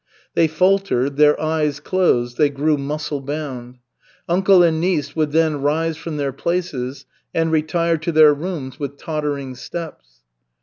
[0.33, 3.77] They faltered, their eyes closed, they grew muscle bound.
[4.27, 8.97] Uncle and niece would then rise from their places and retire to their rooms with
[8.97, 10.21] tottering steps.